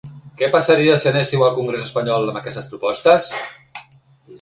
[0.37, 3.33] Què passaria si anéssiu al congrés espanyol amb aquestes propostes?